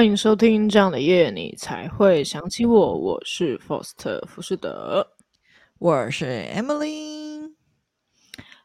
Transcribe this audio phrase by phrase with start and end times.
[0.00, 2.98] 欢迎收听这样的夜，你才会想起我。
[2.98, 5.06] 我是 Foster 福士德，
[5.78, 6.24] 我是
[6.56, 7.52] Emily。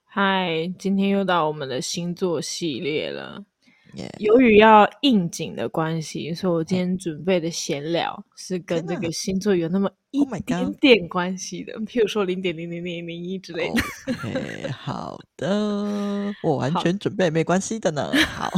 [0.05, 3.43] 嗨，今天又到我们的星座系列了。
[4.19, 13.81] 由于要应景的关系，所以我今天准备的闲聊是跟这个星座有那么一点点关系的，譬如说零点零零零零一之类的。
[14.13, 18.09] Okay, 好的，我完全准备没关系的呢。
[18.13, 18.49] 好，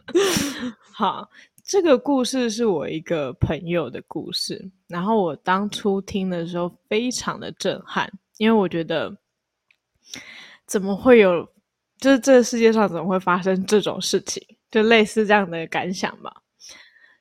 [0.90, 1.28] 好。
[1.64, 9.16] 这个故事是我一个朋友的故事，然后我当初听的时候非常的震撼，因为我觉得
[10.66, 11.42] 怎么会有，
[11.98, 16.30] 就是这个世界上怎么会发生这种事情，就类似这样的感想吧。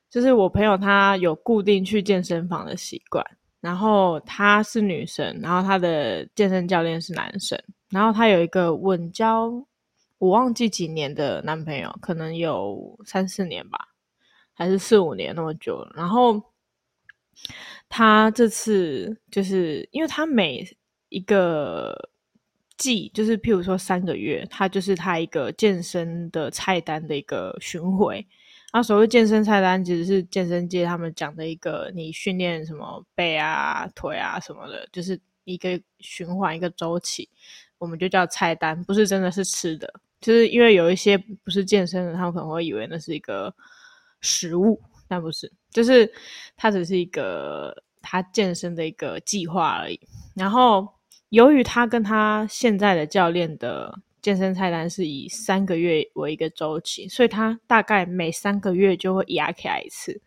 [0.10, 3.26] 就是我朋友她有固定去健身房的习惯，
[3.62, 7.58] 然后她是女生，然后她的健身教练是男生，
[7.90, 9.50] 然后她有一个稳交，
[10.18, 13.88] 我忘记几年的男朋友，可能有三四年吧。
[14.56, 16.42] 还是四五年那么久，然后
[17.90, 20.64] 他这次就是因为他每
[21.10, 22.10] 一个
[22.78, 28.26] 季，就是譬如说三个月，他就是他一个健身的菜单的一个巡回。
[28.72, 37.28] 那所谓健身菜单，其实是健身界他们讲的一个，你训练什么背啊、腿啊什么的，就是一个循环一个周期，
[37.80, 43.52] 我们就叫菜单，不是真的是吃的，就是因为有一些不是健身的，他们可能会以为那是一个。
[44.24, 46.12] 食物，但不是，就是
[46.56, 50.00] 他只是一个他健身的一个计划而已。
[50.34, 50.88] 然后，
[51.30, 60.20] 由于他跟他现在的教练的健身菜单是以三个月为一个周期，所以他大概每三个月就会压起来一次，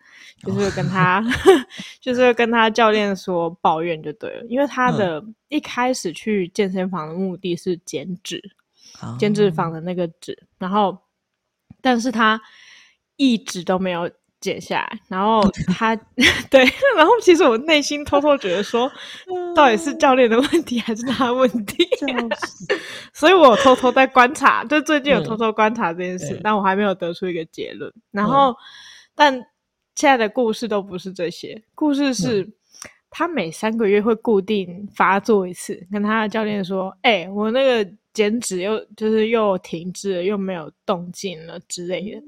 [0.45, 1.25] 就是跟他，
[1.99, 4.45] 就是跟他教练说抱怨就对了。
[4.49, 8.43] 因为他的一开始去健身房的目的是减脂，
[9.19, 10.97] 减脂房的那个脂，然后，
[11.81, 12.39] 但是他。
[13.17, 14.11] 一直都没有
[14.41, 15.97] 减下来，然后他
[16.51, 16.63] 对，
[16.97, 18.91] 然后其实我内心偷偷觉得说，
[19.55, 21.89] 到底是教练的问题还是他的问题？
[23.15, 27.93] 所以我偷偷在观察，就最近有偷偷观察这件事，嗯、但我还没有得出一个结论。
[28.11, 28.57] 然后，嗯、
[29.15, 29.35] 但
[29.95, 32.53] 现在的故事都不是这些，故事是、嗯、
[33.09, 42.23] 他每三个月会固定发作一次，跟他的教练说：“哎、欸，我那个减脂又就是又停滞了，又没有动静了之类的。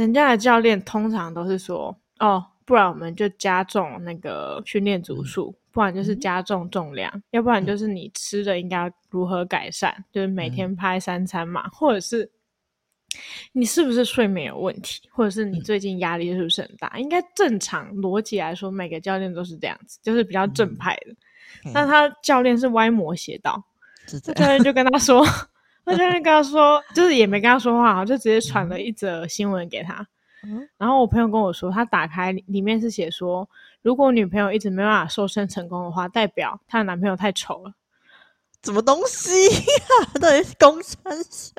[0.00, 12.30] 嗯”人家的教练通常都是说，哦，不然我们就加重那个训练组数，嗯、不然就是加重重量，嗯、要不然就是你吃的应该如何改善，嗯、就是每天拍三餐嘛，嗯、或者是
[13.52, 16.92] 你是不是睡眠有问题，或者是你最近压力是不是很大？
[16.94, 21.12] 嗯、应该正常逻辑来说，每个教练都是这样子，就是比较正派的。
[21.64, 23.62] 嗯、但他教练是歪魔邪道，
[24.06, 25.24] 这教练就跟他说。
[25.84, 30.06] 那就是跟他说，就是也没跟他说话，就直接传了一则新闻给他。
[30.42, 33.48] 嗯、然后我朋友跟我说，他打开里面是写说，
[33.82, 37.72] 如果女朋友一直没办法瘦身成功的话，代表她的男朋友太丑了。
[38.62, 39.52] 什么东西呀、
[40.14, 40.16] 啊？
[40.20, 41.52] 到底是公三小？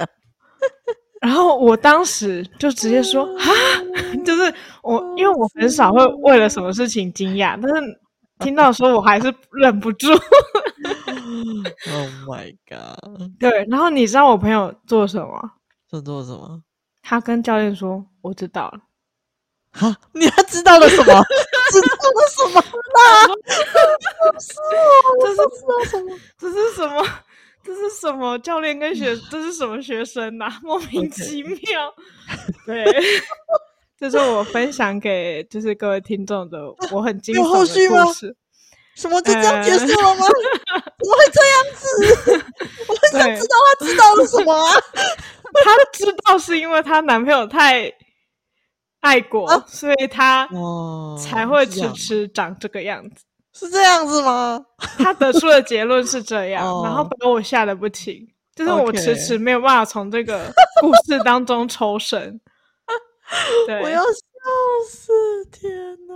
[1.22, 3.46] 然后我当时就直接说啊，
[4.26, 8.00] 就是我，因为我很少会为了什么事情惊讶，但是
[8.41, 10.07] 听到说我还是忍不住。
[10.12, 13.29] Oh my god！
[13.40, 15.52] 对，然后你知道我朋友做什么？
[15.88, 16.62] 做做什么？
[17.02, 18.79] 他跟教练说：“我知道了。”
[19.74, 21.06] 哈，你还知道了什么？
[21.72, 23.25] 知道了什么啦？
[24.40, 24.53] 是
[25.08, 26.18] 我，这是知道什么？
[26.38, 27.06] 这是什么？
[27.63, 28.38] 这是什么？
[28.40, 30.59] 教练跟学，这是什么学生呐、啊？
[30.63, 31.94] 莫名其妙。
[32.66, 32.84] 对，
[34.01, 36.57] 这是我分享给就是各位听众的，
[36.91, 38.35] 我很惊悚的故事。
[38.95, 40.25] 什么就这样结束了吗？
[40.97, 42.45] 怎么会这样子？
[42.88, 44.73] 我很想知道他知道了什么啊？
[45.63, 47.94] 他知道是因为她男朋友太
[49.02, 50.49] 爱过，啊、所以他
[51.20, 53.23] 才会迟迟长这个样子。
[53.53, 54.66] 是这样子吗？
[54.97, 62.41] 他得出的结论是这样，哦、然后把我吓得不轻，就是我迟迟没有办法从这个故事当中抽身。
[63.67, 64.19] 对，我要笑
[64.89, 65.11] 死！
[65.51, 65.72] 天
[66.07, 66.13] 哪！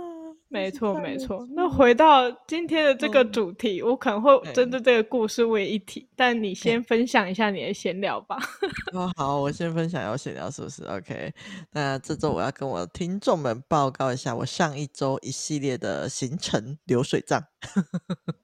[0.48, 1.46] 没错，没错。
[1.54, 8.36] 那回到今天的这个主题，嗯、我可能会针对这个故事为一体，嗯、但你先分享一下你的闲聊吧。
[8.92, 11.32] 哦，好，我先分享要闲聊，是不是？OK。
[11.72, 17.42] 那这周我要跟我的听众们报告一下我上一周一系列的行程流水账。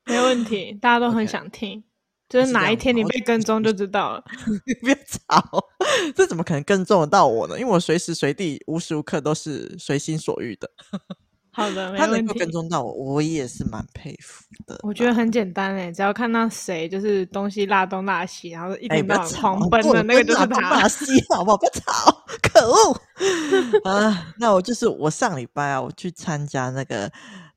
[0.06, 1.80] 没问题，大家都很想听。
[1.80, 1.91] Okay.
[2.32, 4.24] 就是哪一天你被跟踪 就知道了。
[4.82, 5.62] 别吵，
[6.16, 7.60] 这怎么可能跟踪得到我呢？
[7.60, 10.70] 因为我随时随地、无时无刻都是随心所欲的。
[11.50, 11.98] 好的， 没。
[11.98, 14.80] 他能够跟踪到我，我也是蛮佩服的。
[14.82, 20.46] 我觉得很简单诶，只要看到谁就是东西拉东拉西，然后一天到晚狂奔的那个就是他。
[20.46, 21.56] 东西好不好？
[21.58, 22.98] 别吵，可恶！
[23.84, 27.12] 啊，那我就是我上礼拜啊，我去参加那个。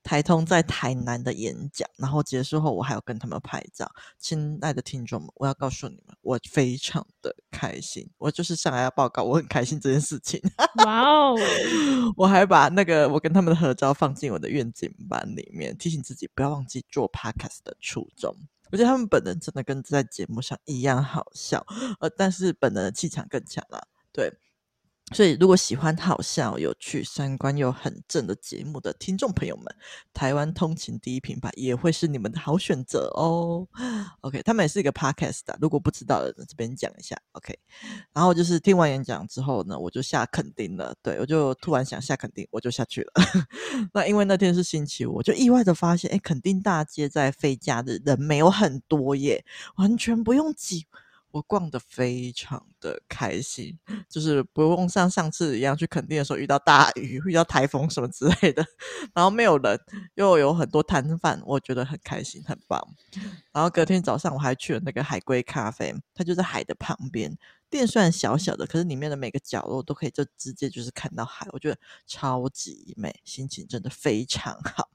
[0.06, 3.92] 台通在台南的演讲，然后结束后，我还要跟他们拍照。
[4.20, 8.08] 亲爱的听众们，我要告诉你们，我非常的开心。
[8.20, 10.40] 我就是上来要报告，我很开心这件事情。
[10.86, 11.36] 哇哦！
[12.16, 18.32] 我还把那个我跟他们的合照放进我的愿景板里面，提醒自己不要忘记做 podcast 的初衷。
[18.72, 21.66] 我觉得他们本人真的跟在节目上一样好笑，
[22.00, 23.88] 呃，但是本人的气场更强了。
[24.14, 24.32] 对。
[25.14, 29.66] 所以，如果喜欢好笑、有趣、三观又很正的节目的听众朋友们，
[30.14, 33.68] 台湾通勤第一品牌也会是你们的好选择哦。
[34.22, 37.16] OK，他们也是一个 Podcast 的，如果不知道的，这边讲一下。
[37.34, 37.56] OK，
[38.14, 40.96] 然后就是听完演讲之后呢，我就下垦丁了。
[41.04, 43.14] 对，我就突然想下垦丁，我就下去了。
[43.94, 50.88] 那因为那天是星期五，我就意外的发现，哎，垦丁大街在非假的人没有很多耶，完全不用挤。
[51.36, 53.78] 我逛得非常的开心，
[54.08, 58.66] 就是不用像上次一样去垦丁的时候遇到大雨、遇到台风什么之类的，
[59.14, 59.78] 然后没有人，
[60.14, 62.82] 又有很多摊贩，我觉得很开心，很棒。
[63.52, 67.38] 然后隔天早上我还去了那个海龟咖啡，它就在海的旁边，
[67.70, 71.78] 店虽然小小的，可是里面的每个角落都可以就直接就是看到海，我觉得
[72.08, 74.90] 超级美，心情真的非常好。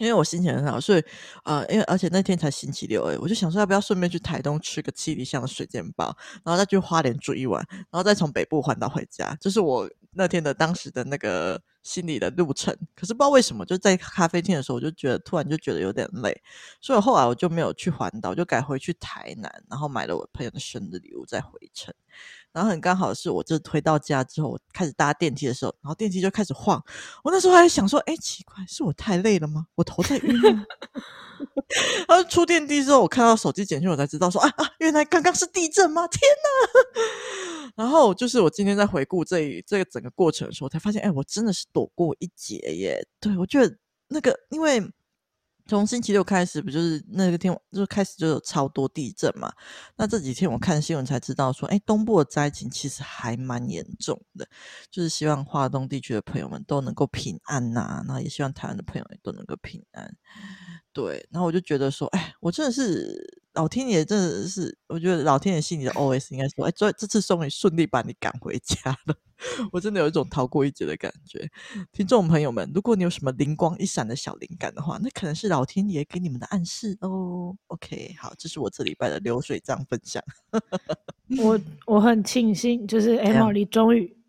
[0.00, 1.04] 因为我心情很好，所以
[1.44, 12.74] 呃，因为而且那天才星期六诶，我就想说要不要顺便去台东吃个七里香的水煎包，然后再去花莲住一晚，然后再从北部环岛回家，这是我那天的当时的那个心理的路程。
[12.96, 16.42] 可是不知道为什么，就在咖啡厅的时候，我就觉得突然就觉得有点累，
[16.80, 21.94] 所以后来我就没有去环岛，就改回去台南，然后买了我朋友的生日礼物再回程。
[22.52, 26.82] 然后很刚好是我就回到家之后，我开始搭电梯的时候，然后电梯就开始晃。
[27.22, 29.66] 我那时候还想说，哎，奇怪，是我太累了吗？
[29.74, 30.64] 我头在晕吗？
[32.08, 36.06] 然后出电梯之后，我看到手机简讯，我才知道说，啊，原来刚刚是地震吗？
[36.08, 37.72] 天哪！
[37.76, 43.06] 然后就是我今天在回顾这这个整个过程的时候，才发现，哎，我真的是躲过一劫耶。
[43.20, 43.76] 对，我觉得
[44.08, 44.82] 那个因为。
[45.66, 49.52] 从星期六开始，不就是那个天就开始就有超多地震嘛？
[49.96, 54.48] 那这几天我看新闻才知道说，哎，东部的灾情其实还蛮严重的。
[54.90, 60.16] 就是希望华东地区的朋友们都能够平安呐、啊，然后也希望台湾的朋友也都能够平安。
[60.92, 69.16] 对，然后我就觉得说，哎，我真的是老天爷，真的是，我觉得老天爷心里的 OS 应该说，哎，这这次终于顺利把你赶回家了。
[69.72, 71.48] 我真的有一种逃过一劫的感觉。
[71.92, 77.56] 听众朋友们，如果你有什么灵光一闪的小灵感的话，那可能是老天爷给你们的暗示哦。
[77.68, 80.22] OK，好，这是我这礼拜的流水账分享。
[81.42, 84.19] 我我很庆幸，就是 Emily 终于。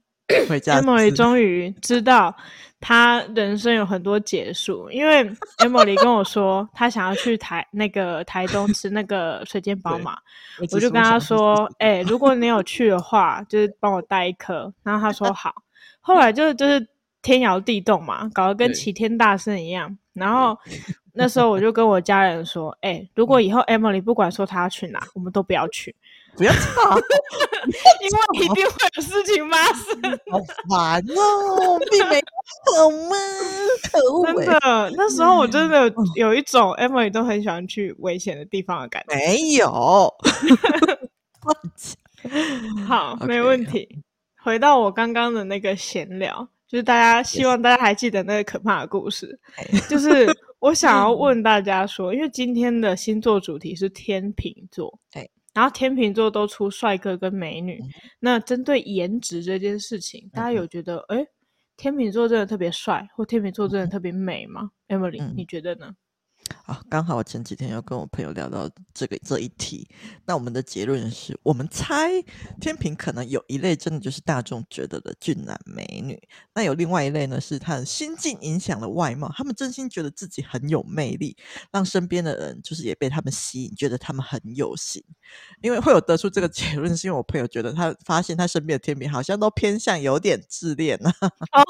[0.48, 2.36] Emily 终于知道
[2.80, 5.24] 他人生有很多结束，因为
[5.60, 10.18] Emily 跟我说他想要去台那个台东吃那个水煎包嘛，
[10.60, 15.54] 我，我就跟他说：“哎、欸，如果你有去的话，就是帮我带一颗。”然后他说 好。
[16.04, 16.88] 后来就就是
[17.22, 19.95] 天摇地动嘛，搞得跟齐天大圣一样。
[20.13, 20.57] 然后
[21.13, 25.95] 那时候我就跟我家人说：“哎、欸，如果以后 Emily 不管说他要去哪，我们都不要去。”
[26.38, 26.98] 不要吵，
[28.01, 30.19] 因为一定会有事情发生。
[30.31, 30.39] 好
[30.69, 32.15] 烦哦，并没
[32.77, 33.15] 有吗？
[33.91, 34.25] 可恶！
[34.25, 39.15] 真的，那时候我真的有一种 Emily 都很喜欢去危险的地方的感觉。
[39.15, 40.13] 没有，
[42.88, 44.00] 好，没问题。
[44.44, 49.38] 回到我刚刚的那个闲聊，就是大家希望大家还记得那个可怕的故事。
[49.89, 50.27] 就是
[50.60, 55.29] 我想要问大家说，因为今天的星座主题是天秤座，对。
[55.53, 57.89] 然后天秤座都出帅哥跟美女，嗯、
[58.20, 61.27] 那针对颜值这件事情，大家有觉得哎、嗯，
[61.75, 65.93] 天秤座真的特别帅，或天秤座真的特别美吗、嗯、？Emily，、嗯、你觉得呢？
[66.65, 69.88] 啊，刚好我前几天又跟我朋友聊到这个这一题，
[70.25, 72.10] 那我们的结论是我们猜
[72.60, 76.22] 天平可能有一类真的就是大众觉得的俊男美女，
[76.53, 81.36] 那有另外一类呢，是他的心境影响了外貌，他们真心觉得自己很有魅力，
[81.72, 85.03] 让身边的人就是也被他们吸引，觉得他们很有型。
[85.62, 91.13] 因为会有得出这个结论，是因为我朋友觉得他发现他身边的天平好像都偏向有点自恋啊。
[91.53, 91.63] 哦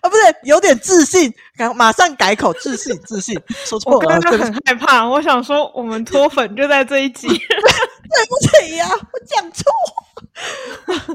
[0.00, 3.98] 啊，不是有点自信，赶马上改口，自信，自信，说错了。
[3.98, 9.72] 我刚刚很害怕，我想说我们脱粉就在这一集， 对不起呀，我讲错，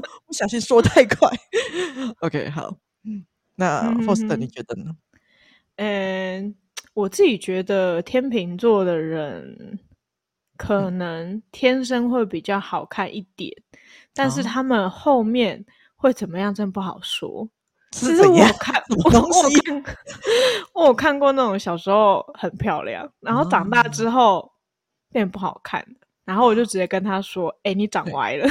[0.26, 1.28] 不小心说太快。
[2.20, 2.74] OK，好，
[3.54, 4.92] 那 Foster 你觉得呢？
[5.76, 6.54] 嗯，
[6.94, 9.78] 我自己觉得天秤座的人
[10.56, 13.78] 可能天生会比较好看一点，嗯、
[14.14, 15.64] 但是他们后面
[15.96, 17.48] 会怎么样，真不好说。
[17.90, 19.96] 其实我看，我我看，
[20.74, 24.50] 我有看过那种小时候很漂亮，然后长大之后
[25.10, 25.84] 变不好看，
[26.24, 28.50] 然后我就直接跟他说：“哎、欸，你长歪了， 你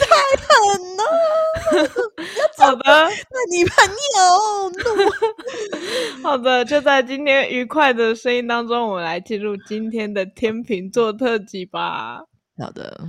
[0.00, 0.06] 太
[0.42, 1.02] 狠了
[2.58, 3.74] 好的，那你朋
[4.18, 4.22] 友。
[6.22, 12.20] 好的，就在今天愉快的声音当中，我们来进入今天的天秤座特辑吧。
[12.58, 13.00] 好的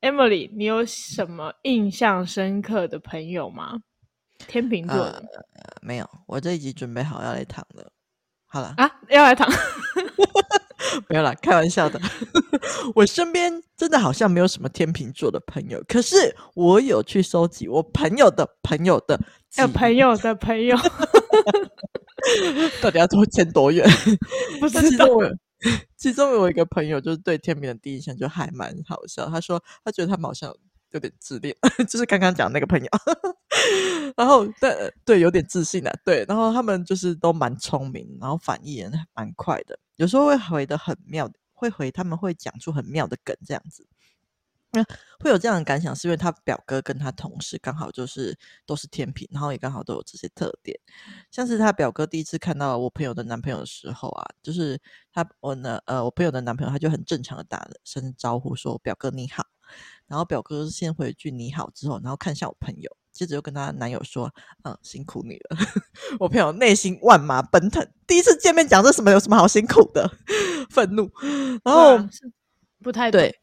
[0.00, 3.78] ，Emily，你有什么印象深刻的朋友吗？
[4.46, 5.24] 天秤座的、
[5.54, 7.90] 呃、没有，我这一集准备好要来躺了。
[8.46, 9.48] 好了啊，要来躺。
[11.08, 12.00] 没有啦，开玩笑的。
[12.94, 19.18] 我身边真的好像没有什么天秤座的朋友，可是我有去收集我朋友的朋友的，
[19.58, 20.76] 有朋友的朋友，
[22.80, 23.86] 到底要多牵多远？
[24.60, 25.06] 不知道。
[25.06, 25.22] 其
[25.96, 29.28] 其中有一个朋友，就是对天明的第一印象就还蛮好笑。
[29.28, 30.54] 他说他觉得他们好像
[30.90, 31.56] 有点自恋，
[31.88, 32.88] 就是刚刚讲那个朋友。
[34.16, 36.24] 然后对对，有点自信的、对。
[36.28, 39.78] 然后他们就是都蛮聪明，然后反应也蛮快的。
[39.96, 43.86] 有时候会回得很妙，会回他们会讲出很妙的梗这样子。
[44.72, 44.84] 那
[45.20, 50.78] 会有这样的感想，是因为他表哥跟他同事刚好就是都是天平，然后也刚好都有这些特点。
[51.30, 54.78] 像是他表哥第一次看到我朋友的男朋友的时候啊，就是
[55.12, 59.46] 他我呢呃我朋友的男朋友，他就很正常的打了声招呼说表哥你好，
[60.06, 62.96] 然后表哥先回一句你好之后，然后看向我朋友。
[63.12, 64.30] 接着又跟她男友说
[64.64, 65.56] ：“嗯，辛苦你了。”
[66.20, 69.10] 我朋友内心万马奔腾，第一次见面讲这什么？
[69.10, 70.06] 有什么好辛苦的？
[70.68, 71.10] 愤怒，
[71.64, 71.98] 然后
[72.82, 73.40] 不太对。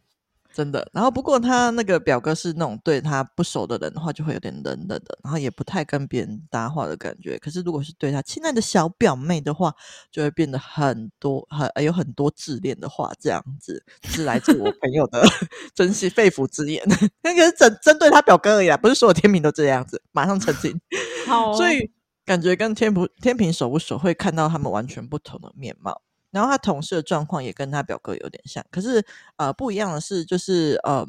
[0.53, 7.37] 真的，然后不过他那个表哥是那种对他不熟的人的话，就会有点冷冷的，然后也不太跟别人搭话的感觉。
[7.39, 9.73] 可是如果是对他亲爱的小表妹的话，
[10.11, 15.23] 就会变得很多很有很多自恋的话，这样子是来自我朋友的
[15.73, 16.83] 真心肺腑之言。
[17.23, 20.01] 那个是针针对他表哥而已啦，不是所有天平都这样子。
[20.11, 20.79] 马上澄清。
[21.25, 21.89] 好哦，所以
[22.25, 26.01] 感觉跟天不天平熟不熟，会看到他们完全不同的面貌。
[26.33, 29.05] 然后他同事的状况也跟他表哥有点像，可是
[29.37, 31.07] 呃不一样的是，就是呃。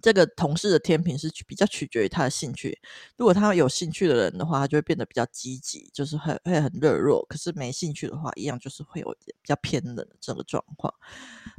[0.00, 2.80] 这个同事的天平是比较取决于他的兴趣。
[3.16, 7.24] 如果他有兴趣的人的话，他就会变得比较积极，就是会会很热络。
[7.28, 10.92] 可是没兴趣的话，一样就是会有比较偏冷的这个状况。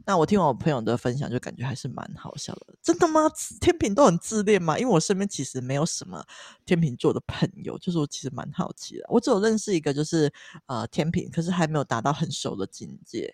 [0.05, 2.75] 那我听完我朋友的分享，就感觉还是蛮好笑的。
[2.81, 3.21] 真的吗？
[3.61, 4.77] 天平都很自恋吗？
[4.77, 6.25] 因为我身边其实没有什么
[6.65, 9.05] 天秤座的朋友，就是我其实蛮好奇的。
[9.09, 10.31] 我只有认识一个，就是
[10.65, 13.33] 呃天平，可是还没有达到很熟的境界。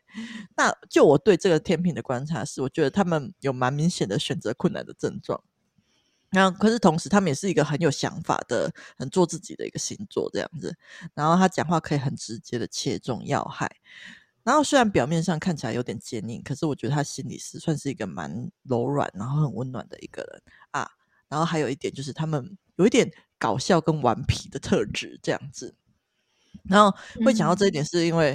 [0.56, 5.40] 那就我对这个天平的观察是，我觉得他们有蛮明显的选择困难的症状，
[6.32, 10.76] 然后可是同时他们也是一个很有想法的、很做自己的一个星座这样子。
[11.14, 13.70] 然后他讲话可以很直接的切中要害。
[14.44, 20.42] 然后虽然表面上看起来有点坚硬，可是我觉得他心里是算是一个蛮柔软，然后很温暖的一个人
[20.72, 20.90] 啊。
[21.28, 25.76] 然后还有一点就是他们有一点搞笑跟顽皮的特质这样子。
[26.64, 28.32] 然后会讲到这一点，是因为、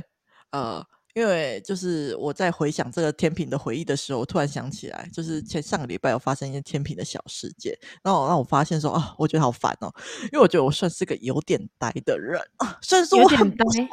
[0.50, 0.86] 嗯、呃。
[1.14, 9.92] 因为就是我在回想这个天平的回忆的时候，我突然想起来，就是前上个礼拜有发生一件天平的小事件，然后让我发现说啊，我觉得好烦哦，
[10.24, 13.88] 因为我觉得我算是个有点呆的人啊，虽然说我很不想，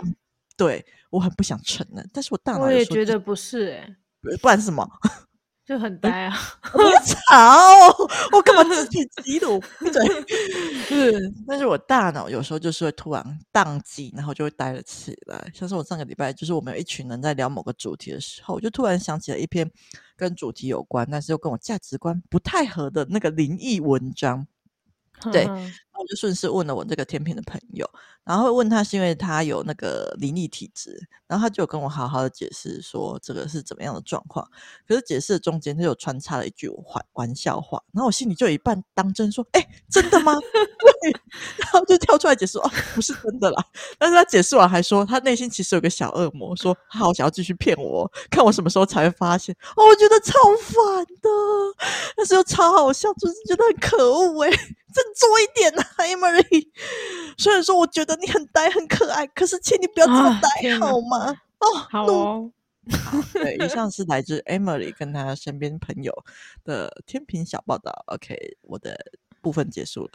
[0.58, 4.88] 对，我很不想承认，但是我大脑我也觉得不是哎、欸，不然是什么？
[5.72, 6.38] 就很呆啊！
[6.74, 7.88] 你吵，
[8.34, 9.58] 我干嘛自己激怒？
[9.80, 10.26] 对，
[10.84, 15.50] 是， 但是我大脑有时候就是会突然宕机，然后就会呆了起来。
[15.54, 19.72] 像是我上个礼拜，就是我们有一群人在聊某个主题的时候，我就突然想起了一篇
[20.18, 24.46] 跟主题有关，但是又跟我价值观不太合的那个灵异文章。
[25.32, 25.56] 对，然
[25.92, 27.90] 后我就顺势问了我这个天秤的朋友，
[28.24, 34.48] 然后会问他是因为他有那个灵异体质，然后他就跟我好好的解释说这个是怎么样的状况。
[34.88, 40.34] 可是解释的中间他就穿插了一句玩玩笑话，然后我心里就有一半当真说：“哎，真的吗？”
[41.02, 41.12] 对，
[41.58, 43.66] 然后就跳出来解释：“哦，不是真的啦。”
[43.98, 49.56] 但是他解释完还说，他内心其实有个小恶魔，说他好想要继续骗我，看我什么时候才会发现。
[49.76, 51.30] 哦，我觉得超烦的，
[52.16, 54.50] 但是又超好笑，就是觉得很可恶哎。
[54.94, 56.68] 振作一点啊，Emily。
[57.38, 61.30] 虽然说我觉得你很呆很可爱，可是请你不要这么呆、啊、好吗？
[61.60, 62.52] 哦，好哦。
[62.92, 66.12] 好，对， 以上是来自 Emily 跟她身边朋友
[66.64, 67.92] 的天平小报道。
[68.08, 68.98] OK，我的
[69.42, 70.12] 部分结束了。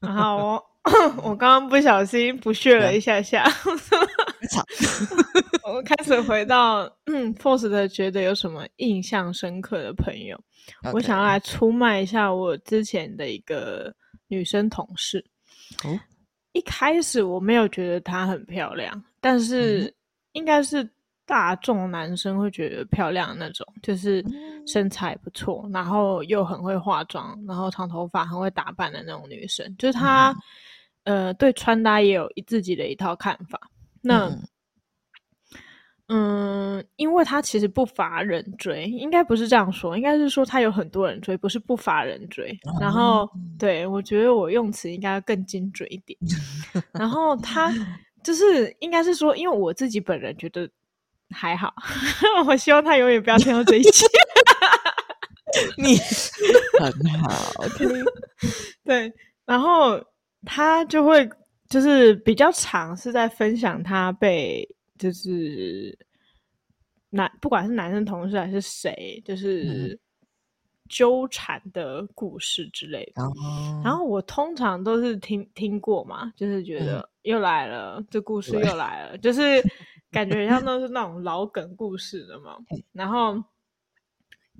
[0.00, 0.62] 好哦，
[1.22, 3.44] 我刚刚不小心不屑了一下下。
[5.64, 10.36] 我开始回到嗯 Force 的觉得有什么印象深刻的朋友
[10.82, 10.92] ，Okay.
[10.92, 13.94] 我想要来出卖一下我之前的一个。
[14.28, 15.22] 女生同事，
[15.84, 16.00] 哦，
[16.52, 19.92] 一开始我没有觉得她很漂亮，但是
[20.32, 20.88] 应该是
[21.24, 24.24] 大众男生会觉得漂亮的那种，就是
[24.66, 29.74] 身材不错，然后又很会化妆，然后长头发，很会打扮的那种女生。
[29.78, 30.34] 就是她，
[31.04, 33.58] 呃，对穿搭也有自己的一套看法。
[34.00, 34.42] 那，嗯，
[36.96, 42.50] 因为他其实不乏人追，应该不是这样说，应该是说他有很多人追，不是不乏人追。
[42.66, 43.28] 嗯、然后，
[43.58, 46.18] 对，我觉得我用词应该更精准一点。
[46.92, 47.72] 然后他
[48.22, 50.68] 就是应该是说，因为我自己本人觉得
[51.30, 51.72] 还好，
[52.46, 54.04] 我希望他永远不要听到这一期。
[55.78, 55.96] 你
[56.78, 57.86] 很好，OK。
[58.84, 59.12] 对，
[59.46, 60.02] 然后
[60.44, 61.28] 他就会
[61.68, 64.68] 就是比较长，是在分享他被。
[65.02, 65.98] 就是
[67.10, 69.98] 男，不管是男生同事还是谁，就是
[70.88, 73.22] 纠缠的故事之类的。
[73.24, 79.40] 嗯、然后我通常都是听听过嘛，就是觉得又来了，嗯、这故事又来了，就是
[80.12, 82.56] 感觉像都是那种老梗故事的嘛。
[82.92, 83.42] 然后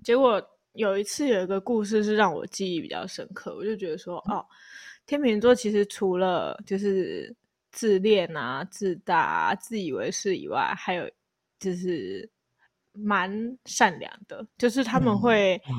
[0.02, 4.44] 结果有一次有一个故事是让我记忆比较深刻，我就觉得说，哦，
[5.06, 7.32] 天秤座其实除了就是。
[7.72, 11.10] 自恋啊，自大啊，自以为是以外，还有
[11.58, 12.30] 就是
[12.92, 13.30] 蛮
[13.64, 15.74] 善良的，就是他们会，嗯、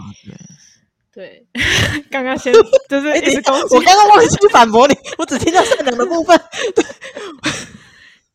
[1.13, 1.45] 对，
[2.09, 2.51] 刚刚先
[2.89, 6.35] 就是一直攻击、欸、我刚刚忘记反驳你，我只听到善良的部分。
[6.75, 6.83] 对，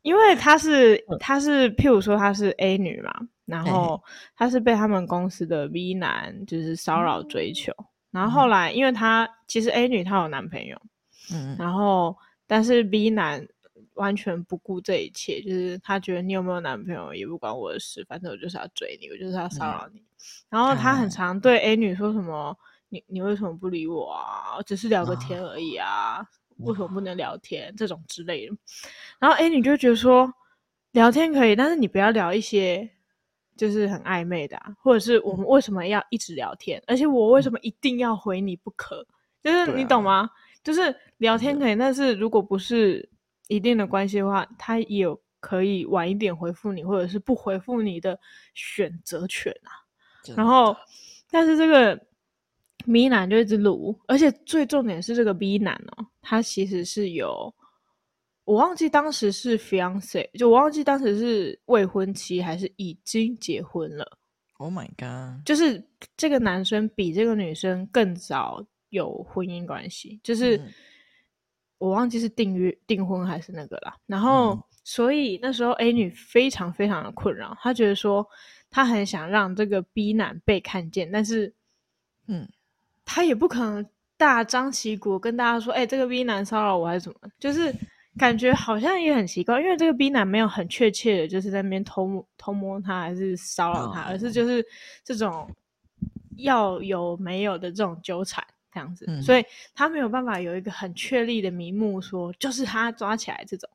[0.02, 3.12] 因为他是他是譬如说他是 A 女嘛，
[3.44, 4.00] 然后
[4.36, 10.80] 他是被他们公司的 V 男就是骚扰追求，嗯、然后后来因为他其实 A 女她有男朋友，
[11.34, 12.16] 嗯，然后。
[12.48, 13.46] 但是 B 男
[13.94, 20.00] 完全不顾这一切，就是他觉得你有没有男朋友也不关我的事，反正我就是要追你，我就是要骚扰你。
[20.00, 20.04] 嗯、
[20.48, 22.56] 然后他很常对 A 女说什么
[22.88, 24.62] ：“你你为什么不理我啊？
[24.66, 26.24] 只是聊个天而已啊，
[26.58, 28.56] 为什么不能聊天？”这种之类的。
[29.18, 30.32] 然后 A 女就觉得说，
[30.92, 32.88] 聊天可以，但是你不要聊一些
[33.56, 36.82] 就是很暧昧的、啊，或者是我们为什么要一直聊天？
[36.86, 39.06] 而且我为什么一定要回你不可？
[39.42, 40.30] 就是你懂吗？
[40.62, 43.08] 就是聊天可以，嗯、但是如果不是
[43.48, 48.18] 一定的关系的话，他也有可以晚一点回复你，或者是不回复你的
[48.54, 49.70] 选择权啊。
[50.36, 50.76] 然后，
[51.30, 51.98] 但是这个
[52.84, 57.54] B 男就一直撸，而且最重点是这个 B 男哦，他其实是有，
[58.44, 64.18] 我忘记当时是 fiance，就我忘记当时是未婚妻还是已经结婚了。
[64.58, 65.46] Oh my god！
[65.46, 65.82] 就是
[66.16, 68.62] 这个男生比这个女生更早。
[68.90, 70.72] 有婚姻关系，就是、嗯、
[71.78, 73.96] 我忘记是订约订婚还是那个啦。
[74.06, 78.26] 然后，嗯、所以那时候 A 女非常非常的困扰，她觉得说
[78.70, 81.52] 她很想让这个 B 男被看见，但是，
[82.26, 82.48] 嗯，
[83.04, 87.74] 她也不可能大张旗鼓跟大家说，哎、欸，这个 B 男骚扰我还是怎么，就是
[88.16, 94.64] 感觉好像也很奇怪，因为这个 B 男没有很确切的就是在那边偷偷摸她还是骚扰她，哦、而是就是
[95.04, 95.48] 这种
[96.38, 98.44] 要有没有的这种纠缠。
[98.78, 103.68] 这样子，嗯、所以他没有办法有一个很确立的名目，说就是他抓起来这种，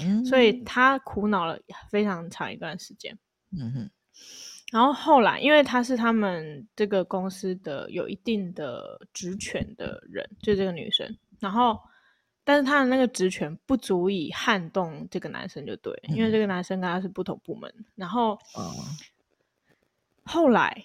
[0.00, 1.58] 嗯、所以他苦恼了
[1.90, 3.18] 非常长一段时间。
[3.50, 3.90] 嗯哼，
[4.70, 11.76] 然后后来，因为他是他们这个公司的有一定的职权的人，就这个女生，然后，
[12.44, 18.72] 但是他的那个职权不足以撼动这个男生，就对，嗯、因为这个男生跟他是不同部门，然后，哦、
[20.22, 20.84] 后来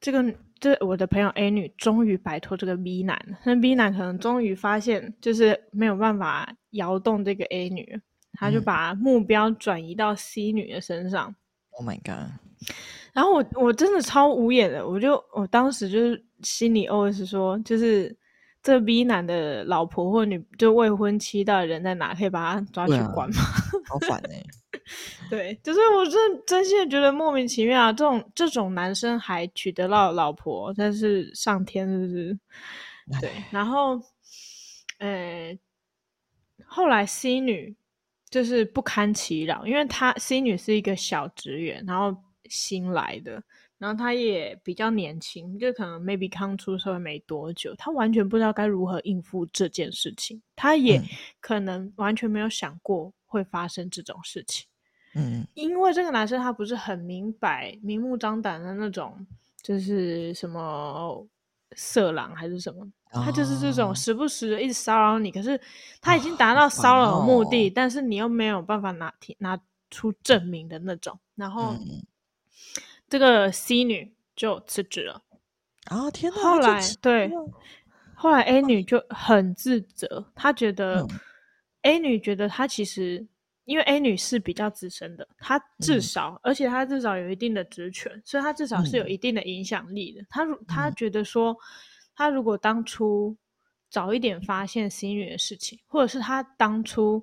[0.00, 0.34] 这个。
[0.60, 8.00] 这我的朋友 A 女终于摆脱这个 B 男，那 B 男可能终于发现，就是没有办法摇动这个 A 女，
[8.32, 11.34] 他就把目标转移到 C 女的身上。
[11.70, 12.32] Oh my god！
[13.12, 18.16] 然后我我真的超无言的，我就我当时就是心里 OS 说，就是
[18.62, 23.36] 这 B 男的老婆或女就未婚妻到底人在哪，可以把他抓去关吗？
[23.40, 24.46] 啊、好烦哎、欸！
[25.30, 27.92] 对，就是我真真心的觉得莫名其妙啊！
[27.92, 32.38] 这种这种男生还娶得到老婆，但是上天是不是？
[33.20, 34.00] 对，然后，
[34.98, 35.58] 呃，
[36.66, 37.74] 后来 C 女
[38.30, 42.14] 就是不堪其扰，因为她 C 女是一个小职员，然后
[42.50, 43.42] 新来的，
[43.78, 51.02] 然后她也比较年轻，就可能 maybe 刚出社会没多久，她完全不知道该如何应付这件事情，她也
[51.40, 54.67] 可能完全没有想过会发生这种事情。
[55.14, 59.26] 嗯，因为这个男生他不是很明白、明目张胆的那种，
[59.62, 61.26] 就是什么
[61.74, 65.32] 色狼还是什么，哦、他就是这种时不时的一直骚扰你。
[65.32, 65.58] 可是
[66.00, 69.58] 他已经达到骚扰的目的，哦、但是你又没有办法拿拿
[69.90, 71.18] 出证明的那种。
[71.34, 72.04] 然后、嗯、
[73.08, 75.22] 这个 C 女就辞职了。
[75.86, 76.38] 啊、哦、天哪！
[76.38, 77.32] 后来对，
[78.14, 81.08] 后来 A 女就很自责，她觉得、嗯、
[81.82, 83.26] A 女觉得她其实。
[83.68, 90.24] 因为 A 女是比较资深的，她至少，嗯、而且她至少有一定的职权，所以她至少是有一定的影响力的。
[90.30, 91.54] 她如她觉得说，
[92.14, 93.36] 她如果当初
[93.90, 97.22] 早一点发现 C 女的事情，或者是她当初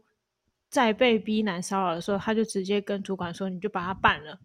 [0.70, 4.40] 在被 B 男骚扰的时候，她就直接跟主管说：“你就把他办了。”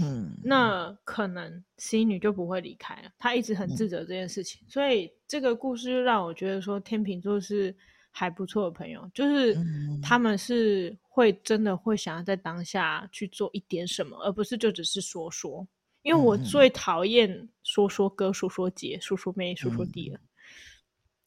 [0.00, 3.10] 嗯，那可能 C 女就不会离开了。
[3.18, 7.74] 她一直很自责这件事情，嗯、所以这个故事就让我觉得说天秤座是
[8.12, 9.56] 还不错的朋友，就是
[10.00, 15.66] 他们是会真的会想要在当下去做一点什么，而不是就只是说说。
[16.02, 20.18] 因为我最讨厌说说哥、说说姐、说说妹、说说弟了。
[20.18, 20.28] 嗯、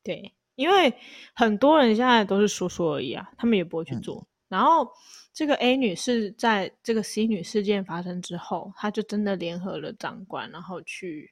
[0.04, 0.94] 对，因为
[1.34, 4.20] 很多人现在都是说说而已啊，他们也不会去做。
[4.20, 4.92] 嗯、然后
[5.32, 11.32] 这个 A 女士在这个 C 女事件发生之后，她就真的联合了长官，然后去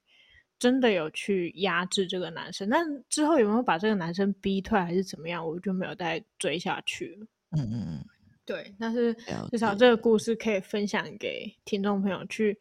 [0.63, 2.69] 真的有去压制这个男生。
[2.69, 7.28] 但之后有没有把这个男生逼退，还是怎么样，我就没有再追下去了。
[7.58, 8.06] 嗯嗯嗯，
[8.45, 8.73] 对。
[8.80, 9.13] 但是
[9.52, 12.58] 至少这个故事可以分享给听众朋友去。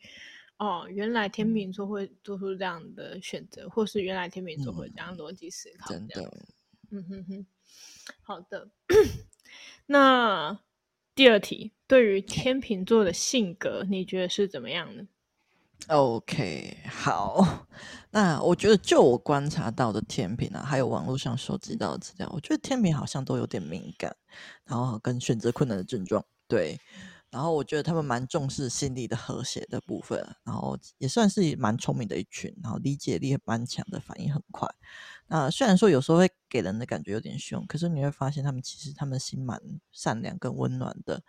[0.58, 6.22] 哦，原来天秤座会做出这样的选择，或是原来天秤座会这样逻辑思考，真的，
[6.90, 7.46] 嗯哼哼，
[8.22, 8.68] 好的。
[9.86, 10.56] 那
[11.16, 15.04] 第二题，对于天秤座的性格，你觉得是怎么样的
[15.88, 17.66] ？OK，好。
[18.10, 24.14] 那我觉得，就我观察到的天平啊，还有网络上收集到的资料，我觉得天平好像都有点敏感，
[24.64, 26.78] 然后跟选择困难的症状，对。
[27.30, 34.68] 然后我觉得他们蛮重视心理的和谐的部分，然后也算是蛮聪明的一群，然后理解力蛮强的，反应很快。
[35.28, 39.58] 那虽然说有时候会给人的感觉有点凶，可是你会发现他们其实他们心蛮
[39.90, 41.22] 善良跟温暖的，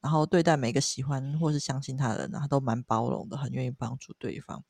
[0.00, 4.62] 然后对待每个喜欢或是相信他的人，他都蛮包容的，很愿意帮助对方。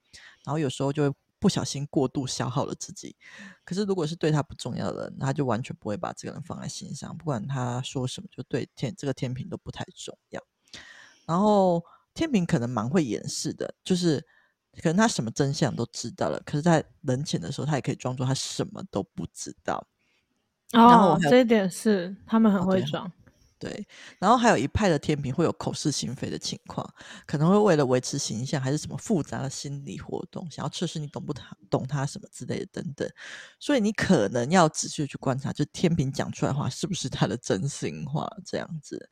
[0.45, 3.17] 然后有时候就会不小心过度消耗了自己，
[3.65, 10.43] 可是如果是对他不重要的人，他就完全不会把这个人放在心上，不管他说什么，就对天这个天平都不太重要。
[11.27, 14.21] 然后天平可能蛮会掩饰的，就是
[14.83, 19.87] 可能他什么真相都知道了，可是，在人前的时候，他也可以装作他什么都不知道。
[20.73, 23.11] 哦，这一点是他们很会装。
[23.69, 23.87] 哦对。
[24.19, 26.89] 然后还有一派的天秤会有口是心非的情况，
[27.27, 31.35] 可能会为了维持形象，还是什么复杂的心理活动，想要测试你懂不
[31.69, 33.09] 懂他什么之类的等等。
[33.59, 39.11] 所以你可能要仔细去观察，就天秤讲出来的话是不是他的真心话这样子。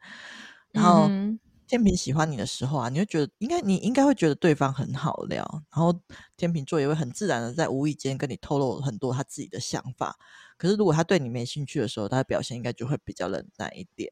[0.72, 1.06] 然后。
[1.08, 5.92] 嗯天秤喜欢你的时候啊，你会觉得应该你应该会觉得对方很好聊，然后
[6.34, 10.16] 天秤座也会很自然的在无意间跟你透露很多他自己的想法。
[10.56, 14.10] 可是如果他对你没兴趣的时候，他的表现应该就会比较冷淡一点。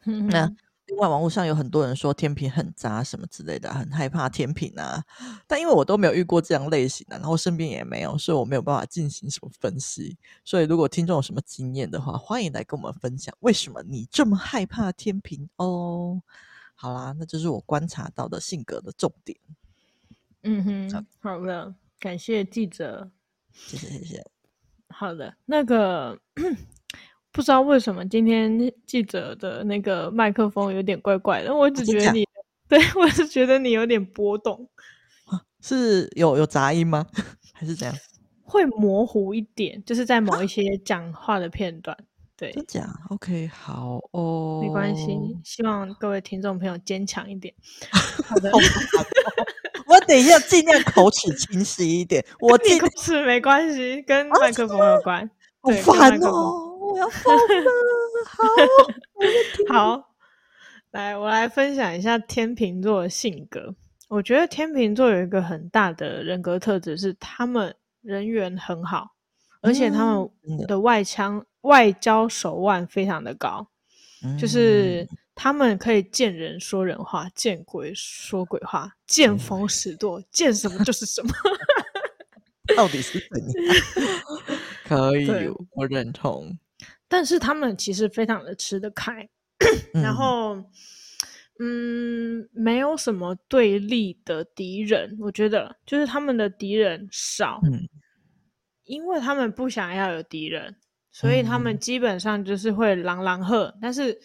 [0.06, 0.50] 嗯、那
[0.86, 5.04] 另外网络上有很多人说天平很渣什么之类的，很害怕天平啊。
[5.46, 10.16] 但因为我都没有遇过这样类型的，然后身边也没有，所以我没有办法进行什么分析。
[10.44, 16.22] 所以如果听众有什么经验的话，欢迎来跟我们分享，为什么你这么害怕天平哦？
[16.74, 19.36] 好啦，那就是我观察到的性格的重点。
[20.44, 23.10] 嗯哼，好的，感谢记者，
[23.52, 24.24] 谢谢谢谢。
[24.88, 26.18] 好的，那个
[27.38, 28.50] 不知道为什么今天
[28.84, 32.26] 记者的那个麦克风有点怪怪的，我只觉得你，
[32.68, 34.68] 对，我是觉得你有点波动，
[35.62, 37.06] 是有有杂音吗？
[37.54, 37.96] 还是怎样？
[38.42, 41.96] 会模糊一点，就是在某一些讲话的片段。
[42.36, 45.16] 对，真假？OK，好哦，没关系。
[45.44, 47.54] 希望各位听众朋友坚强一点。
[48.24, 48.50] 好的，
[49.86, 52.24] 我等一下尽量口齿清晰一点。
[52.40, 52.64] 我口
[53.00, 55.30] 齿没关系，跟麦克风有关。
[55.60, 56.67] 好烦哦！
[56.92, 57.70] 我要疯了。
[59.68, 60.14] 好，好，
[60.90, 63.74] 来，我来分享一下天秤座的性格。
[64.08, 69.14] 我觉得天秤座有一个很大的人格特质，是他们人缘很好，
[69.60, 70.28] 而且他们
[70.66, 71.44] 的外腔。
[71.62, 73.66] 外交手腕非常的高，
[74.24, 81.28] 嗯、就是他们可以见人说人话，见鬼说鬼话，见风使舵，嗯、见什么就是什么。
[82.76, 83.52] 到底是怎样？
[84.86, 85.28] 可以，
[85.72, 86.56] 我认同。
[87.08, 89.28] 但是他们其实非常的吃得开，
[89.92, 90.56] 然后，
[91.58, 95.16] 嗯，没有什么对立的敌人。
[95.20, 97.88] 我觉得，就是他们的敌人少，嗯、
[98.84, 100.76] 因为他们不想要有敌人。
[101.10, 104.16] 所以他们基本上就是会狼狼喝，但是，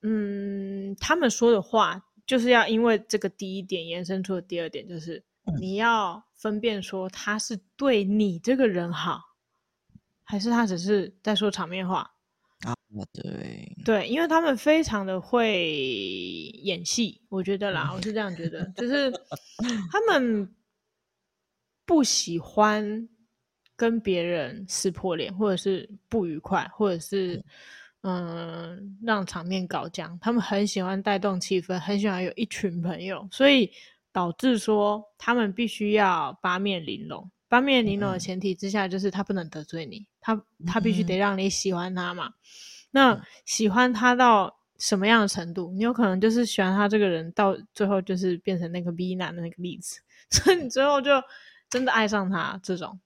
[0.00, 5.22] 嗯，他们说的话就是要因为这个第一点延伸出的第二点，就是
[5.60, 9.20] 你要分辨说他是对你这个人好，
[10.24, 12.10] 还是他只是在说场面话
[12.62, 12.74] 啊？
[13.12, 15.70] 对，对，因为他们非常的会
[16.62, 19.12] 演戏，我觉得啦，我是这样觉得，就是
[19.92, 20.52] 他们
[21.86, 23.08] 不喜欢。
[23.76, 27.44] 跟别人撕破脸，或者是不愉快，或者是
[28.02, 30.16] 嗯、呃，让场面搞僵。
[30.20, 33.68] 他们很喜欢带动气氛，很喜欢有一群朋友，所以
[34.12, 37.28] 导致说他们必须要八面玲珑。
[37.48, 42.32] 八面玲珑的前提之下，就是他不能得罪你，他他必须得让你喜欢他嘛。
[42.90, 51.10] 那喜欢他到什么样的程度，你有可能就是喜欢他这个人，到最后就是变成那个 B 男的那个例子， 所以你最后就
[51.68, 52.98] 真的爱上他这种。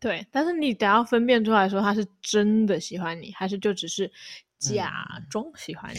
[0.00, 4.10] 对，但是你得要分辨出来说他是真的喜欢你，还是就只是
[4.58, 4.90] 假
[5.30, 5.98] 装喜欢你。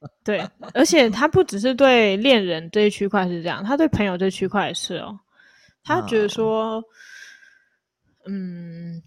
[0.00, 5.18] 嗯、 对，而且他不只是对恋人这一区块是这样，他对朋友这区块也是哦。
[5.82, 6.82] 他觉得说，
[8.26, 9.02] 嗯，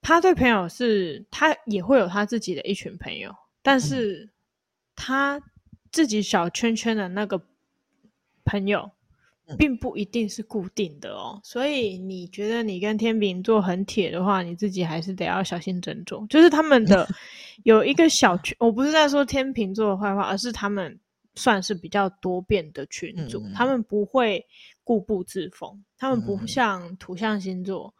[0.00, 4.30] 他对朋友是，他也会有他自己的一群朋友，但是
[4.94, 5.40] 他
[5.90, 7.40] 自己小圈圈的那个
[8.44, 8.90] 朋友。
[9.58, 16.26] 并不一定是固定的哦，所以你觉得你跟天秤座很铁的话，你自己还是得要小心斟酌。
[16.28, 17.06] 就是他们的
[17.64, 20.98] 有一个小圈，我不是在说天秤座的坏话，而是他们
[21.34, 24.42] 算是比较多变的群组，嗯、他们不会
[24.84, 27.94] 固步自封，他们不像土象星座，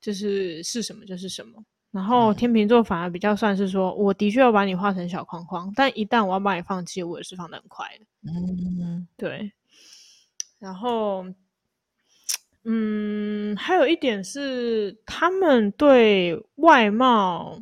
[0.00, 1.64] 就是是什么就是什么。
[1.90, 8.32] 然后天秤座反而比较算是说，我的确要把你画成小框框，但一旦我要把你放弃，我也是放的很快的。
[8.32, 9.52] 嗯，对。
[10.58, 11.24] 然后，
[12.64, 17.60] 嗯，还有一点是，他们对外貌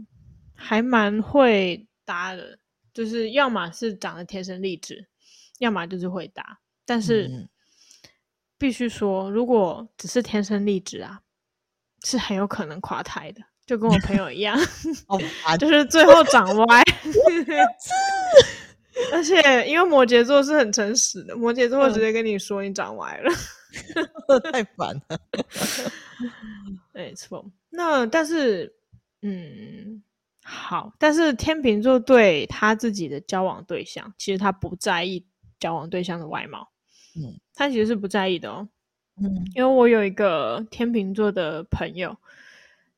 [0.54, 2.58] 还蛮会搭的，
[2.94, 5.06] 就是要么是长得天生丽质，
[5.58, 6.58] 要么就是会搭。
[6.86, 7.48] 但是，嗯、
[8.62, 11.20] 必须说，如果只是天生丽质啊，
[12.04, 14.56] 是很有可能垮台的，就跟我朋友一样，
[15.58, 16.82] 就是最后长 歪。
[19.12, 23.32] 而且，因为摩羯座是很诚实的，摩羯座会直接跟你说你长歪了，
[24.52, 25.20] 太烦了。
[26.92, 28.72] 没错，那但是，
[29.22, 30.00] 嗯，
[30.44, 35.26] 好，但是天秤座对他自己的交往对象，其实他不在意
[35.58, 36.70] 交往对象的外貌，
[37.16, 38.68] 嗯，他其实是不在意的哦，
[39.16, 42.16] 嗯，因为我有一个天秤座的朋友，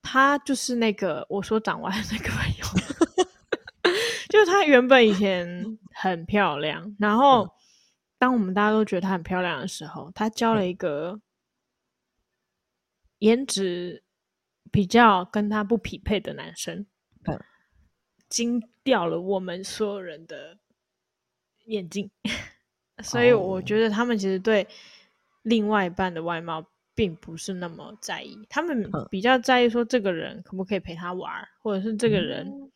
[0.03, 2.65] 他就是那个我说长歪的那个朋友。
[4.31, 7.49] 就是他原本以前很漂亮，然后
[8.19, 11.21] 当我们大家都觉得她很漂亮的时候，她交了一个
[13.19, 14.03] 颜值
[14.73, 16.85] 比较跟她不匹配的男生，
[18.29, 20.59] 惊掉了我们所有人的
[21.67, 22.11] 眼镜。
[23.03, 24.67] 所以我觉得他们其实对
[25.43, 32.71] 另外一半的外貌并不是那么在意，他们比较在意说这个人可不可以陪他玩，或者是这个人。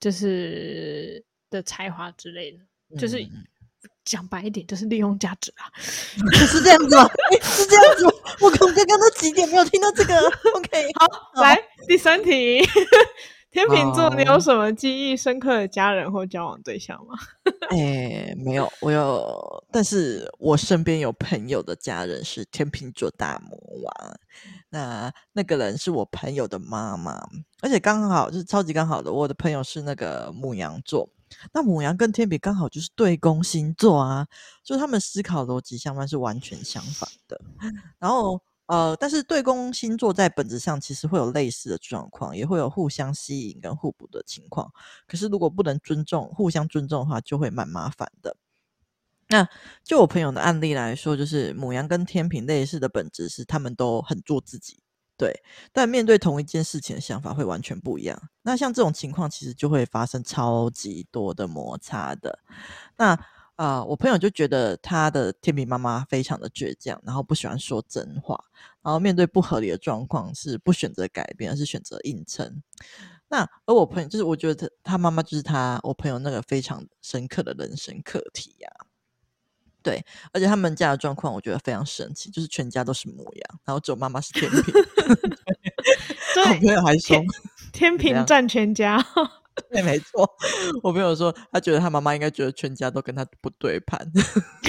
[0.00, 2.58] 就是的才华之类的，
[2.90, 3.26] 嗯、就是
[4.04, 7.08] 讲白一点，就是利用价值啊， 是这样子吗？
[7.40, 8.12] 是这样子吗？
[8.40, 10.14] 我刚刚刚都几点没有听到这个？
[10.56, 12.60] OK，好，好来第三题，
[13.54, 17.14] 天秤座，你有什么记忆深刻的家人或交往对象吗？
[17.70, 24.18] 哎、欸，没有，我有，但是我身边有朋友的家人是天秤座大魔王。
[24.70, 27.24] 那那个人是我朋友的妈妈，
[27.62, 31.08] 而且刚好就是超级刚好的，我的朋友是那个母羊座，
[31.52, 34.26] 那母羊跟天秤刚好就是对宫星座啊，
[34.64, 37.40] 就他们思考逻辑相反是完全相反的。
[38.00, 44.72] 然后呃，但是对宫星座在本质上其实会有类似的状况，也会有互相吸引跟互补的情况。
[45.06, 48.36] 可是如果不能尊重、互相尊重的话，就会蛮麻烦的。
[49.28, 49.48] 那
[49.82, 54.82] 就我朋友的案例来说，就是母羊跟天平类似的本质是，他们都很做自己，
[55.16, 58.20] 对，但面对同一件事情的想法会完全不一样。
[58.42, 62.38] 那像这种情况，其实就会发生超级多的摩擦的。
[62.96, 63.18] 那、
[63.56, 68.42] 呃，我朋友就觉得他的天平妈妈非常的倔强，然后不喜欢说真话，
[68.82, 72.62] 然后面对不合理的状况是不选择改变，而是选择硬撑。
[73.28, 78.86] 那而我朋友就是，我觉得他他妈妈就是他我朋友那个非常深刻的人生课题呀、啊。
[79.82, 84.62] 对，而且他们家的状况我觉得非常神奇，就是全家都是牡羊，然后只有妈妈是天平。
[86.34, 87.22] 对， 我朋友还说
[87.72, 89.04] 天平占全家。
[89.70, 90.28] 对，没错。
[90.82, 94.10] 我朋友说他觉得他妈妈应该觉得全家都跟他不对盘，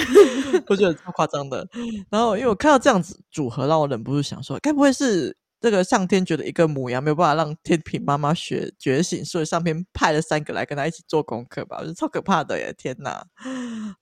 [0.68, 1.68] 我觉得超夸张的。
[2.10, 5.36] 然后因为我看到这样子组合，让我忍不住想说，该不会是？
[5.58, 12.72] 这个上天觉得一个母羊没有办法让天平妈妈学觉醒，所以上天派了三个来跟他一起做功课吧，我觉得超可怕的耶！
[12.76, 13.26] 天哪，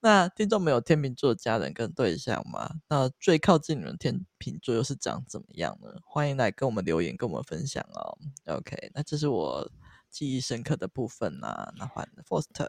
[0.00, 2.68] 那听众没有天秤座的家人跟对象吗？
[2.88, 5.88] 那最靠近你们天秤座又是长怎么样呢？
[6.04, 8.18] 欢迎来跟我们留言，跟我们分享哦。
[8.46, 9.66] OK，那这是我
[10.14, 11.72] 记忆深刻的部分啊。
[11.76, 12.68] 那换 Foster，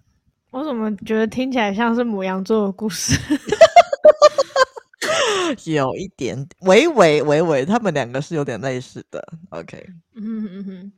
[0.50, 3.16] 我怎么觉得听起来像是母羊座的故事？
[5.72, 9.24] 有一点，微微微微，他们两个是有点类似的。
[9.52, 9.78] OK，
[10.16, 10.92] 嗯嗯哼，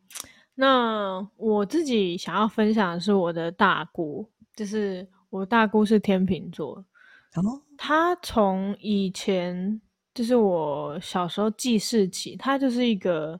[0.55, 6.85] 那我自己想要分享的是我的大姑，就是我大姑是天秤座，
[7.33, 9.81] 然后她从以前
[10.13, 13.37] 就是我小时候记事起，她就是一个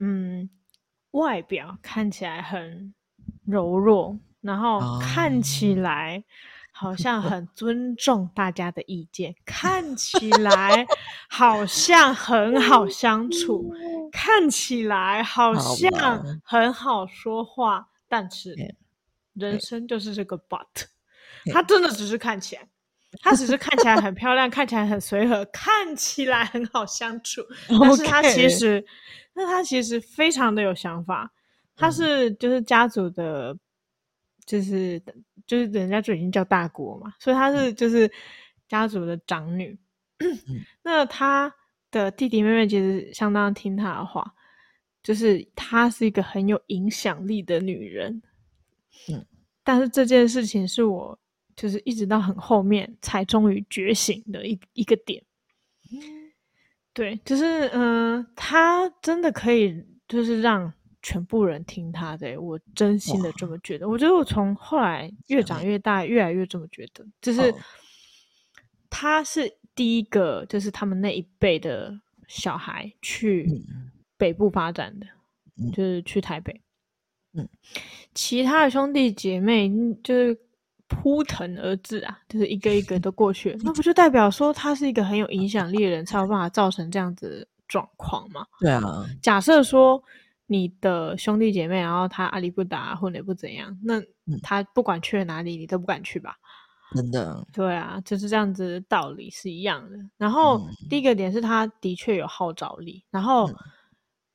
[0.00, 0.50] 嗯，
[1.12, 2.94] 外表看起来很
[3.46, 6.24] 柔弱，然后看起来
[6.72, 10.86] 好像很尊重大家的意见，看起来
[11.28, 13.72] 好像很好相处，
[14.12, 18.54] 看起来好像很好说话，但是
[19.34, 20.86] 人生就是这个 but，
[21.52, 22.68] 他真的只是看起来。
[23.22, 27.42] 他只是看起来很漂亮，看起来很随和，看起来很好相处，
[27.80, 28.86] 但是他其实，
[29.34, 31.32] 那.他其实非常的有想法。
[31.76, 33.56] 他是就是家族的，
[34.44, 35.00] 就是
[35.46, 38.10] 就是人家就已经叫大国嘛，所以他是就是
[38.68, 39.78] 家族的长女。
[40.82, 41.54] 那他
[41.90, 44.34] 的弟弟妹妹其实相当听他的话，
[45.02, 48.22] 就是她是一个很有影响力的女人。
[49.08, 49.24] 嗯，
[49.64, 51.18] 但是这件事情是我。
[51.56, 55.22] 就是一直到很后面才终于觉醒的一一个点，
[57.00, 63.88] 对，就是嗯、呃，他真的可以就是让全部人听他的，我真心的这么觉得。
[63.88, 67.54] 我觉得我从后来越长越大，越来越这么觉得，就是
[68.90, 73.48] 他是第一个，就是他们那一辈的小孩去
[74.18, 75.06] 北部发展的，
[75.72, 76.60] 就是去台北，
[77.32, 77.48] 嗯，
[78.12, 79.72] 其他的兄弟姐妹
[80.04, 80.38] 就是。
[80.90, 88.44] 扑腾而至啊，就是一个一个都过去了，那不就代表说他是一个很有影响力的人，才有办法造成这样子的状况吗？
[88.58, 89.06] 对啊。
[89.22, 90.02] 假设说
[90.46, 94.02] 你的兄弟姐妹，然后他阿里不达或者不怎样，那
[94.42, 96.36] 他不管去了哪里，你都不敢去吧？
[96.92, 97.46] 真的。
[97.52, 99.96] 对啊，就是这样子的道理是一样的。
[100.18, 103.48] 然后、嗯、第一个点是他的确有号召力，然后、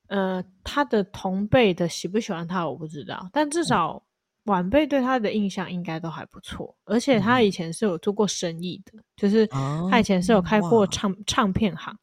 [0.08, 4.02] 嗯、呃，他的同辈的喜不喜欢他我不知道，但至少、嗯。
[4.46, 9.48] 晚辈对他的印象应该都还不错，而且他以前是有做过生意的，嗯、就是
[9.90, 11.96] 他以前是有开过唱唱片行，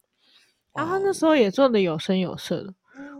[0.73, 2.73] 然后他那时候也做的有声有色的。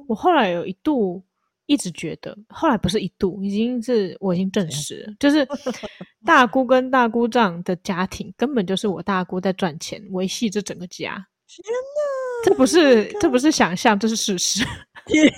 [0.08, 1.24] 我后来有一度
[1.66, 5.48] 一直觉得，后来不是一度，已经是我已经证实了，就是
[6.26, 11.26] 大姑跟大姑丈的家庭根本就是我大姑在赚钱维系这整个家。
[11.48, 14.66] 天哪，这不是这不是想象，这是事实。
[15.06, 15.34] 天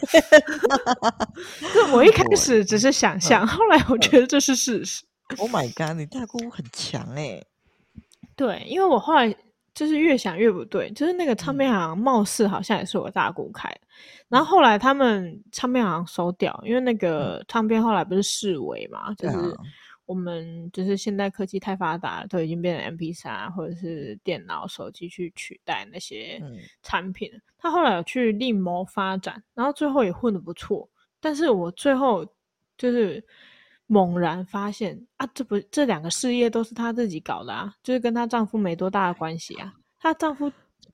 [1.91, 5.03] 我一开始只是想象，后来我觉得这是事实。
[5.37, 5.97] Oh my god！
[5.97, 7.47] 你大姑很强哎、欸。
[8.35, 9.35] 对，因为我后来
[9.73, 13.81] 就是越想越不对，就是那个唱片行貌似好像也是我大姑开的，
[14.29, 19.35] 然后后来他们唱片行收掉，因为那个唱片后来不是示威嘛，就是。
[20.05, 26.41] 我们就是现代科技太发达，都已经变成 M P 三或者是电脑、手机去取代那些
[26.83, 27.29] 产品。
[27.33, 30.87] 嗯、他后来有去另谋发展，然后最后也混得不错。
[31.19, 32.25] 但是我最后
[32.77, 33.23] 就是
[33.87, 39.73] 猛然发现啊，这不这两个事业都是她自己搞的啊，就是跟她丈夫没多大的关系啊。
[39.97, 40.51] 她丈夫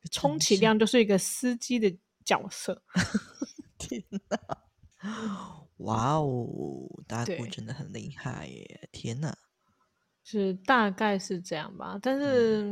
[0.10, 1.94] 充其量就是一个司机的
[2.24, 2.82] 角色。
[3.78, 4.38] 天哪！
[5.84, 8.90] 哇哦，大姑真的很厉害耶！
[8.92, 9.36] 天哪，
[10.24, 11.98] 是大概是这样吧。
[12.02, 12.64] 但是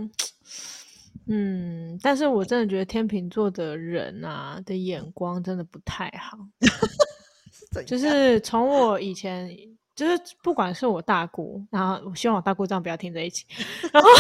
[1.28, 6.38] 嗯，嗯，但是我真的觉得天秤座的人啊的眼光真的不太好。
[7.74, 9.50] 是就是从我以前，
[9.96, 13.46] 就是不管是我大姑，然后我希望我大姑这样不要听在一起，
[13.94, 14.10] 然后。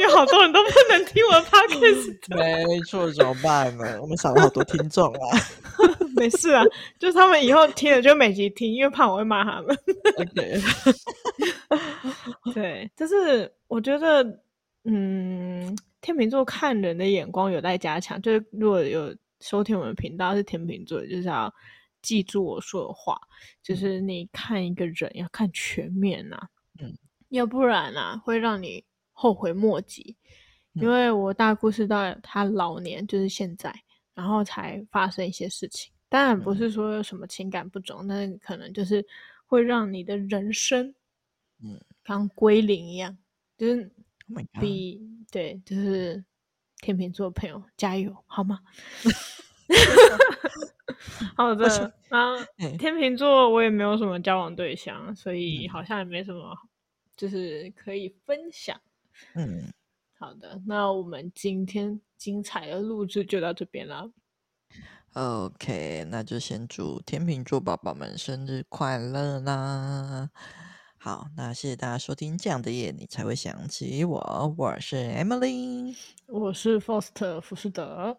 [0.00, 4.00] 有好多人都不能听我的 podcast，没错，怎么办呢？
[4.02, 5.38] 我们少了好多听众啊。
[6.14, 6.62] 没事啊，
[6.98, 9.76] 就他们以后听了就每集听，因为怕我会骂他们。
[12.54, 14.22] 对，就是我觉得，
[14.84, 18.20] 嗯，天秤座看人的眼光有待加强。
[18.22, 21.52] 就是如果有收听我们频道是天秤座，就是要
[22.02, 23.18] 记住我说的话，
[23.62, 26.48] 就是你看一个人要看全面呐、啊，
[26.80, 26.92] 嗯，
[27.30, 28.84] 要不然啊会让你。
[29.16, 30.16] 后悔莫及，
[30.72, 33.72] 因为我大姑是到她老年，就是现在，
[34.12, 35.93] 然后才发生一些事情。
[36.14, 39.04] 当然不是说有什么情感不忠，但是可能就是
[39.46, 40.94] 会让你的人生，
[41.60, 43.18] 嗯，刚归零一样，
[43.58, 43.90] 就是
[44.60, 46.24] 比、oh、对，就是
[46.76, 48.60] 天秤座朋友加油，好吗？
[51.36, 52.36] 好的，然后
[52.78, 56.56] 天秤座我也没有什么交往对象，所以好像也没什么，
[57.16, 58.80] 就是可以分享。
[59.34, 59.64] 嗯，
[60.16, 64.12] 好的，那我们今天精彩的录制就到这边了。
[65.14, 70.28] OK，那就先祝天秤座宝宝们生日快乐啦！
[70.98, 74.20] 好，那谢谢大家收听《这样的夜你才会想起我》，
[74.58, 75.96] 我是 Emily，
[76.26, 78.18] 我是 Faust 福士德。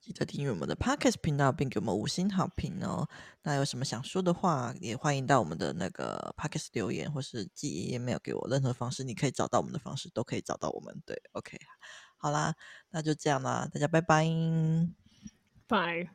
[0.00, 3.08] 记得订阅我们的 Podcast 频道，并给我们五星好评哦。
[3.44, 8.48] 那有什么想说的话，也欢迎到我们的那个 Podcast 留言，或是寄 email 给我。
[8.50, 11.00] 任何方式你可以找到我们的方式，都可以找到我们。
[11.06, 11.56] 对，OK，
[12.16, 12.56] 好啦，
[12.90, 14.24] 那就这样啦，大家拜拜，
[15.68, 16.08] Bye.